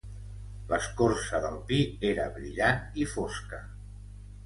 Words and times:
L'escorça 0.71 1.43
del 1.45 1.61
pi 1.69 1.79
era 2.15 2.27
brillant 2.41 2.83
i 3.05 3.09
fosca. 3.15 3.65